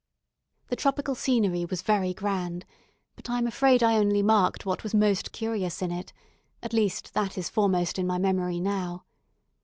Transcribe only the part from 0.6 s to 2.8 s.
The tropical scenery was very grand;